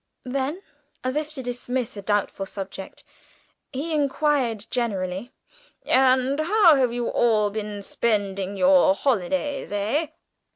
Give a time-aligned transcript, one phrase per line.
[0.25, 0.63] Then,
[1.03, 3.03] as if to dismiss a doubtful subject,
[3.71, 5.31] he inquired generally,
[5.85, 10.07] "And how have you all been spending your holidays, eh!"